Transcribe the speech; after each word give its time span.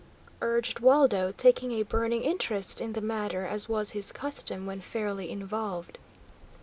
urged 0.41 0.79
Waldo, 0.79 1.29
taking 1.31 1.71
a 1.73 1.83
burning 1.83 2.23
interest 2.23 2.81
in 2.81 2.93
the 2.93 3.01
matter, 3.01 3.45
as 3.45 3.69
was 3.69 3.91
his 3.91 4.11
custom 4.11 4.65
when 4.65 4.81
fairly 4.81 5.29
involved. 5.29 5.99